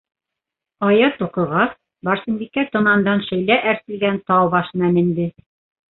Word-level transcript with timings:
Аят 0.87 1.19
уҡығас, 1.25 1.75
Барсынбикә 2.09 2.65
томандан 2.77 3.23
шөйлә 3.29 3.61
әрселгән 3.75 4.19
тау 4.33 4.53
башына 4.57 4.91
менде. 4.97 5.29